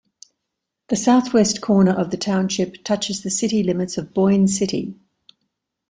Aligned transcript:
The 0.87 0.95
southwest 0.95 1.61
corner 1.61 1.91
of 1.91 2.09
the 2.09 2.17
township 2.17 2.83
touches 2.83 3.21
the 3.21 3.29
city 3.29 3.61
limits 3.61 3.99
of 3.99 4.15
Boyne 4.15 4.47
City. 4.47 4.95